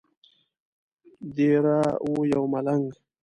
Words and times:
دیره 1.35 1.79
وو 2.09 2.17
یو 2.33 2.43
ملنګ. 2.53 2.85